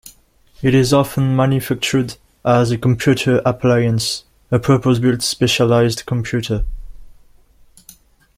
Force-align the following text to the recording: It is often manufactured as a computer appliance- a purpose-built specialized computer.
It 0.63 0.73
is 0.73 0.93
often 0.93 1.35
manufactured 1.35 2.17
as 2.43 2.71
a 2.71 2.77
computer 2.79 3.39
appliance- 3.45 4.23
a 4.51 4.57
purpose-built 4.57 5.21
specialized 5.21 6.07
computer. 6.07 6.65